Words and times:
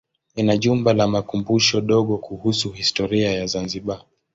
Ina 0.39 0.53
jumba 0.57 0.91
la 0.93 1.07
makumbusho 1.07 1.81
dogo 1.81 2.17
kuhusu 2.17 2.71
historia 2.71 3.31
ya 3.31 3.47
Zanzibar. 3.47 4.01